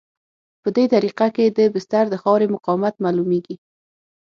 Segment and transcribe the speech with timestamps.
[0.61, 3.55] په دې طریقه کې د بستر د خاورې مقاومت معلومیږي